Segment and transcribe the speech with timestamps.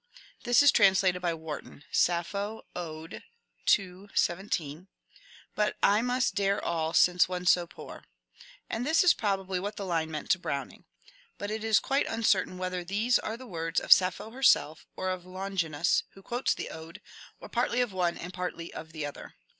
[0.45, 3.21] This is translated by Wharton (Sappho, Ode
[3.77, 4.87] ii, 17):*^
[5.53, 8.05] But I must dare all, since one so poor...,"
[8.67, 10.85] and this is probably what the line meant to Browning.
[11.37, 15.23] But it is quite uncertain whether these are the words of Sappho herself or of
[15.27, 16.99] Longinus, who quotes the ode,
[17.39, 19.35] or partly of one and partly of the other.